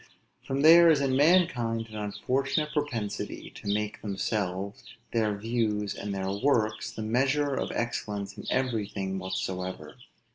For 0.43 0.59
there 0.59 0.89
is 0.89 0.99
in 0.99 1.15
mankind 1.15 1.89
an 1.89 1.97
unfortunate 1.97 2.73
propensity 2.73 3.51
to 3.51 3.71
make 3.71 4.01
themselves, 4.01 4.83
their 5.13 5.37
views, 5.37 5.93
and 5.93 6.11
their 6.11 6.31
works, 6.31 6.89
the 6.89 7.03
measure 7.03 7.53
of 7.53 7.71
excellence 7.71 8.35
in 8.35 8.45
everything 8.49 9.19
whatsoever. 9.19 9.97